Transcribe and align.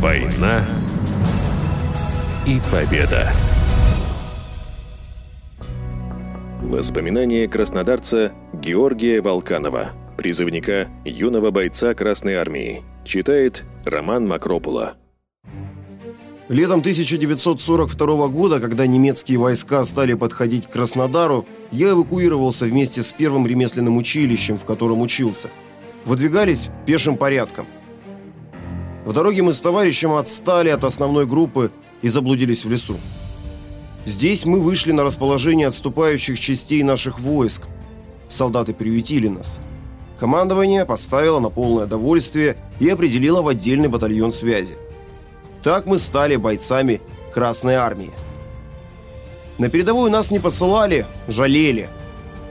Война 0.00 0.64
и 2.46 2.60
победа. 2.70 3.32
Воспоминания 6.62 7.48
краснодарца 7.48 8.32
Георгия 8.52 9.20
Волканова, 9.20 9.90
призывника 10.16 10.88
юного 11.04 11.50
бойца 11.50 11.94
Красной 11.94 12.34
Армии. 12.34 12.84
Читает 13.04 13.64
Роман 13.84 14.28
Макропула. 14.28 14.94
Летом 16.48 16.78
1942 16.78 18.28
года, 18.28 18.60
когда 18.60 18.86
немецкие 18.86 19.38
войска 19.38 19.82
стали 19.82 20.14
подходить 20.14 20.68
к 20.68 20.70
Краснодару, 20.70 21.44
я 21.72 21.90
эвакуировался 21.90 22.66
вместе 22.66 23.02
с 23.02 23.10
первым 23.10 23.48
ремесленным 23.48 23.96
училищем, 23.96 24.58
в 24.58 24.64
котором 24.64 25.00
учился. 25.00 25.50
Выдвигались 26.04 26.68
пешим 26.86 27.16
порядком. 27.16 27.66
В 29.08 29.14
дороге 29.14 29.40
мы 29.40 29.54
с 29.54 29.60
товарищем 29.62 30.12
отстали 30.12 30.68
от 30.68 30.84
основной 30.84 31.24
группы 31.24 31.72
и 32.02 32.10
заблудились 32.10 32.66
в 32.66 32.70
лесу. 32.70 32.98
Здесь 34.04 34.44
мы 34.44 34.60
вышли 34.60 34.92
на 34.92 35.02
расположение 35.02 35.68
отступающих 35.68 36.38
частей 36.38 36.82
наших 36.82 37.18
войск. 37.18 37.68
Солдаты 38.26 38.74
приютили 38.74 39.28
нас. 39.28 39.60
Командование 40.20 40.84
поставило 40.84 41.40
на 41.40 41.48
полное 41.48 41.86
довольствие 41.86 42.58
и 42.80 42.88
определило 42.90 43.40
в 43.40 43.48
отдельный 43.48 43.88
батальон 43.88 44.30
связи. 44.30 44.74
Так 45.62 45.86
мы 45.86 45.96
стали 45.96 46.36
бойцами 46.36 47.00
Красной 47.32 47.76
Армии. 47.76 48.12
На 49.56 49.70
передовую 49.70 50.10
нас 50.10 50.30
не 50.30 50.38
посылали, 50.38 51.06
жалели. 51.28 51.88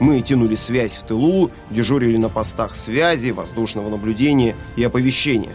Мы 0.00 0.22
тянули 0.22 0.56
связь 0.56 0.96
в 0.96 1.04
тылу, 1.04 1.52
дежурили 1.70 2.16
на 2.16 2.28
постах 2.28 2.74
связи, 2.74 3.30
воздушного 3.30 3.90
наблюдения 3.90 4.56
и 4.74 4.82
оповещения. 4.82 5.52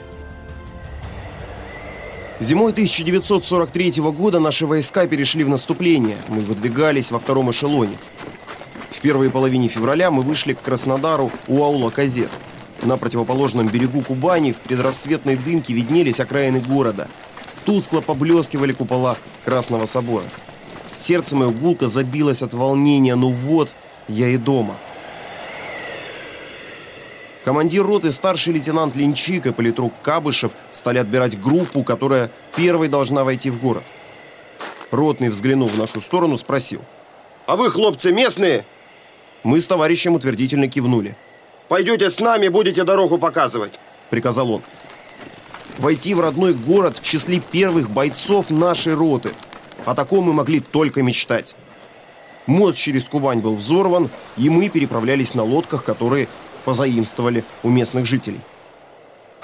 Зимой 2.44 2.72
1943 2.72 4.02
года 4.12 4.40
наши 4.40 4.66
войска 4.66 5.08
перешли 5.08 5.44
в 5.44 5.50
наступление. 5.50 6.17
Мы 6.28 6.42
выдвигались 6.42 7.09
во 7.09 7.17
втором 7.17 7.50
эшелоне. 7.50 7.98
В 8.90 9.00
первой 9.00 9.30
половине 9.30 9.70
февраля 9.70 10.12
мы 10.12 10.23
вышли 10.23 10.54
к 10.54 10.62
Краснодару 10.62 11.32
у 11.48 11.64
аула 11.64 11.90
Казет. 11.90 12.30
На 12.84 12.98
противоположном 12.98 13.67
берегу 13.67 14.02
Кубани 14.02 14.52
в 14.52 14.58
предрассветной 14.58 15.38
дымке 15.38 15.73
виднелись 15.73 16.20
окраины 16.20 16.59
города– 16.59 17.08
Тускло 17.66 18.02
поблескивали 18.02 18.73
купола 18.73 19.17
Красного 19.45 19.86
собора. 19.86 20.26
Сердце 20.94 21.36
мое 21.36 21.50
гулко 21.50 21.88
забилось 21.88 22.42
от 22.42 22.54
волнения, 22.54 23.16
ну 23.16 23.30
вот, 23.32 23.76
я 24.08 24.30
и 24.30 24.38
дома. 24.38 24.76
Командир 27.44 27.83
роты 27.83 28.11
старший 28.11 28.53
лейтенант 28.53 28.95
Линчик 28.95 29.45
и 29.45 29.52
политрук 29.52 29.94
Кабышев 30.02 30.53
стали 30.72 30.99
отбирать 30.99 31.39
группу, 31.39 31.83
которая 31.83 32.31
первой 32.55 32.88
должна 32.88 33.23
войти 33.23 33.49
в 33.49 33.59
город. 33.59 33.83
Ротный, 34.91 35.30
взглянув 35.30 35.71
в 35.71 35.77
нашу 35.77 35.99
сторону, 35.99 36.38
спросил. 36.38 36.81
«А 37.45 37.55
вы, 37.55 37.69
хлопцы, 37.69 38.14
местные?» 38.14 38.66
Мы 39.44 39.59
с 39.59 39.67
товарищем 39.67 40.14
утвердительно 40.14 40.69
кивнули. 40.69 41.17
«Пойдете 41.67 42.09
с 42.09 42.19
нами, 42.19 42.47
будете 42.47 42.83
дорогу 42.83 43.17
показывать»,— 43.17 43.80
приказал 44.09 44.52
он 44.52 44.64
войти 45.77 46.14
в 46.14 46.19
родной 46.19 46.53
город 46.53 46.97
в 46.97 47.02
числе 47.02 47.39
первых 47.39 47.89
бойцов 47.89 48.49
нашей 48.49 48.94
роты. 48.94 49.31
О 49.86 49.95
таком 49.95 50.25
мы 50.25 50.33
могли 50.33 50.59
только 50.59 51.03
мечтать. 51.03 51.55
Мост 52.45 52.77
через 52.77 53.03
Кубань 53.05 53.39
был 53.39 53.55
взорван, 53.55 54.09
и 54.38 54.49
мы 54.49 54.69
переправлялись 54.69 55.33
на 55.33 55.44
лодках, 55.44 55.83
которые 55.83 56.27
позаимствовали 56.66 57.44
у 57.64 57.69
местных 57.69 58.06
жителей. 58.06 58.39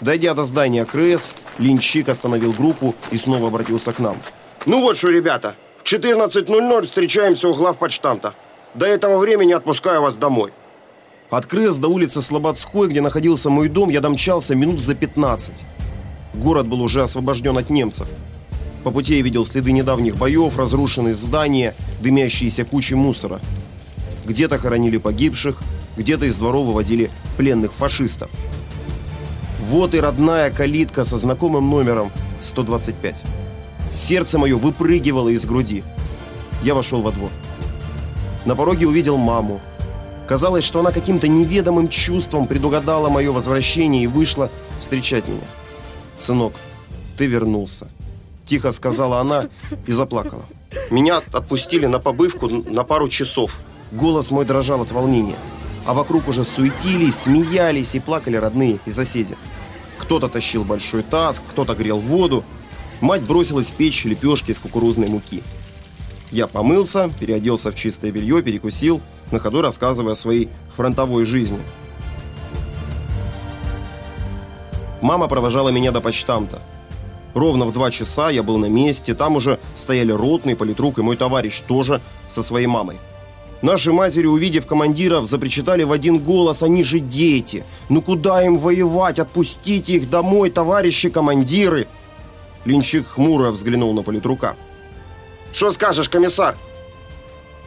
Дойдя 0.02 0.34
до 0.34 0.44
здания 0.44 0.86
КРС, 0.86 1.34
Линчик 1.58 2.08
остановил 2.10 2.54
группу 2.54 2.96
и 3.12 3.18
снова 3.18 3.48
обратился 3.48 3.92
к 3.92 4.00
нам. 4.00 4.18
«Ну 4.66 4.82
вот 4.82 4.98
что, 4.98 5.10
ребята, 5.10 5.56
в 5.78 5.84
14.00 5.84 6.86
встречаемся 6.86 7.50
у 7.50 7.54
главпочтамта. 7.54 8.34
До 8.74 8.86
этого 8.86 9.18
времени 9.18 9.54
отпускаю 9.54 10.02
вас 10.02 10.16
домой». 10.16 10.54
От 11.30 11.46
КРС 11.46 11.78
до 11.78 11.90
улицы 11.90 12.22
Слободской, 12.22 12.88
где 12.88 13.02
находился 13.02 13.50
мой 13.50 13.68
дом, 13.68 13.90
я 13.90 14.00
домчался 14.00 14.56
минут 14.56 14.82
за 14.82 14.96
15. 14.96 15.64
Город 16.34 16.68
был 16.68 16.82
уже 16.82 17.04
освобожден 17.04 17.58
от 17.58 17.70
немцев. 17.70 18.08
По 18.84 18.92
пути 18.92 19.18
я 19.18 19.22
видел 19.22 19.46
следы 19.46 19.72
недавних 19.72 20.16
боев, 20.16 20.58
разрушенные 20.58 21.14
здания, 21.14 21.76
дымящиеся 22.00 22.66
кучи 22.66 22.94
мусора. 22.94 23.40
Где-то 24.26 24.58
хоронили 24.58 24.98
погибших, 24.98 25.60
где-то 26.00 26.26
из 26.26 26.38
дворов 26.38 26.66
выводили 26.66 27.12
пленных 27.38 27.74
фашистов. 27.74 28.32
Вот 29.60 29.94
и 29.94 30.00
родная 30.00 30.50
калитка 30.50 31.04
со 31.04 31.18
знакомым 31.18 31.70
номером 31.70 32.12
125. 32.42 33.24
Сердце 33.92 34.38
мое 34.40 34.58
выпрыгивало 34.58 35.30
из 35.30 35.46
груди. 35.46 35.84
Я 36.64 36.74
вошел 36.74 37.02
во 37.02 37.12
двор. 37.12 37.30
На 38.46 38.56
пороге 38.56 38.88
увидел 38.88 39.18
маму. 39.18 39.60
Казалось, 40.26 40.64
что 40.64 40.80
она 40.80 40.92
каким-то 40.92 41.28
неведомым 41.28 41.90
чувством 41.90 42.48
предугадала 42.48 43.10
мое 43.10 43.32
возвращение 43.32 44.04
и 44.04 44.08
вышла 44.08 44.50
встречать 44.80 45.28
меня. 45.28 45.48
«Сынок, 46.18 46.54
ты 47.18 47.26
вернулся»,– 47.26 47.88
тихо 48.46 48.72
сказала 48.72 49.20
она 49.20 49.50
и 49.86 49.92
заплакала. 49.92 50.46
«Меня 50.92 51.22
отпустили 51.34 51.88
на 51.88 52.00
побывку 52.00 52.48
на 52.48 52.84
пару 52.84 53.10
часов». 53.10 53.60
Голос 53.92 54.30
мой 54.30 54.46
дрожал 54.46 54.84
от 54.84 54.92
волнения, 54.92 55.38
а 55.90 55.94
вокруг 55.96 56.28
уже 56.28 56.46
суетились, 56.46 57.16
смеялись 57.16 57.96
и 57.96 58.00
плакали 58.00 58.36
родные 58.36 58.78
и 58.86 58.92
соседи. 58.92 59.36
Кто-то 59.98 60.30
тащил 60.30 60.64
большой 60.64 61.02
таз, 61.02 61.42
кто-то 61.50 61.74
грел 61.74 61.98
воду. 61.98 62.44
Мать 63.02 63.24
бросилась 63.24 63.72
печь 63.72 64.06
лепешки 64.06 64.52
из 64.52 64.60
кукурузной 64.60 65.08
муки. 65.08 65.42
Я 66.30 66.46
помылся, 66.46 67.10
переоделся 67.20 67.72
в 67.72 67.76
чистое 67.76 68.12
белье, 68.12 68.44
перекусил, 68.44 69.02
на 69.32 69.40
ходу 69.40 69.64
рассказывая 69.64 70.14
о 70.14 70.16
своей 70.16 70.50
фронтовой 70.76 71.26
жизни– 71.26 71.60
Мама 75.02 75.30
провожала 75.30 75.70
меня 75.70 75.92
до 75.92 76.02
почтамта. 76.02 76.60
Ровно 77.34 77.66
в 77.66 77.72
два 77.72 77.90
часа 77.90 78.30
я 78.30 78.44
был 78.44 78.58
на 78.58 78.66
месте, 78.66 79.16
там 79.16 79.38
уже 79.38 79.58
стояли 79.74 80.12
ротный, 80.12 80.58
политрук 80.58 81.00
и 81.00 81.02
мой 81.02 81.16
товарищ 81.16 81.62
тоже 81.66 82.02
со 82.28 82.44
своей 82.44 82.68
мамой. 82.68 82.98
Наши 83.62 83.92
матери, 83.92 84.26
увидев 84.26 84.66
командиров, 84.66 85.26
запричитали 85.26 85.84
в 85.84 85.92
один 85.92 86.20
голос, 86.20 86.64
они 86.64 86.84
же 86.84 87.00
дети. 87.00 87.66
Ну 87.90 88.02
куда 88.02 88.44
им 88.44 88.58
воевать? 88.58 89.20
Отпустите 89.20 89.94
их 89.94 90.10
домой, 90.10 90.50
товарищи 90.50 91.10
командиры. 91.10 91.88
Линчик 92.66 93.08
хмуро 93.08 93.52
взглянул 93.52 93.94
на 93.94 94.02
политрука. 94.02 94.56
Что 95.52 95.72
скажешь, 95.72 96.10
комиссар? 96.10 96.56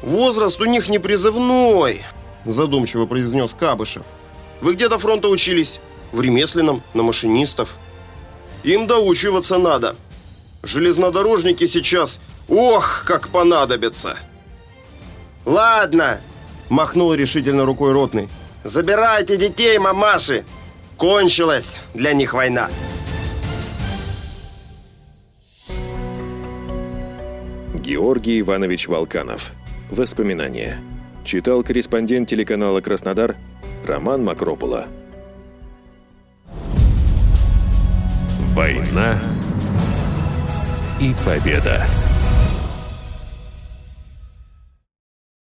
Возраст 0.03 0.61
у 0.61 0.65
них 0.65 0.89
не 0.89 0.99
призывной, 0.99 2.03
задумчиво 2.45 3.07
произнес 3.07 3.55
Кабышев. 3.59 4.05
Вы 4.61 4.75
где 4.75 4.89
до 4.89 4.99
фронта 4.99 5.29
учились? 5.29 5.81
в 6.13 6.21
ремесленном, 6.21 6.83
на 6.95 7.03
машинистов. 7.03 7.77
Им 8.63 8.87
доучиваться 8.87 9.59
надо. 9.59 9.97
Железнодорожники 10.63 11.67
сейчас, 11.67 12.21
ох, 12.49 13.05
как 13.05 13.31
понадобятся. 13.31 14.19
Ладно, 15.45 16.21
махнул 16.69 17.15
решительно 17.15 17.65
рукой 17.65 17.93
ротный. 17.93 18.29
Забирайте 18.65 19.37
детей, 19.37 19.79
мамаши. 19.79 20.45
Кончилась 20.97 21.81
для 21.95 22.13
них 22.13 22.33
война. 22.33 22.69
Георгий 27.75 28.41
Иванович 28.41 28.89
Волканов. 28.89 29.53
Воспоминания. 29.91 30.79
Читал 31.25 31.63
корреспондент 31.63 32.29
телеканала 32.29 32.81
«Краснодар» 32.81 33.37
Роман 33.85 34.25
Макропула. 34.25 34.87
Война 38.55 39.19
и 41.01 41.15
победа. 41.25 41.87